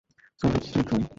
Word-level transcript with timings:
Solid 0.39 0.63
state 0.67 0.85
drive. 0.89 1.03